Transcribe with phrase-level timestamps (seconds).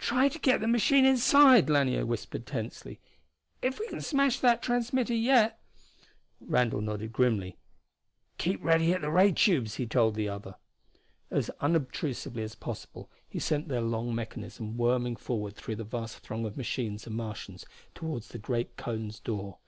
[0.00, 2.98] "Try to get the machine inside!" Lanier whispered tensely.
[3.62, 5.62] "If we can smash that transmitter yet...."
[6.40, 7.56] Randall nodded grimly.
[8.36, 10.56] "Keep ready at the ray tubes," he told the other.
[11.30, 16.44] As unobtrusively as possible he sent their long mechanism worming forward through the vast throng
[16.46, 17.64] of machines and Martians,
[17.94, 19.58] toward the great cone's door.